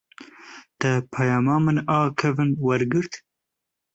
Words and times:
Te 0.79 0.89
peyama 1.11 1.55
min 1.65 1.77
a 1.97 1.99
kevin 2.19 2.51
wergirt? 2.65 3.13